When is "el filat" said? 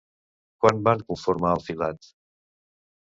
1.59-2.13